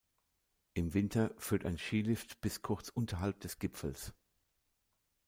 [0.73, 4.15] Im Winter führt ein Skilift bis kurz unterhalb des Gipfels.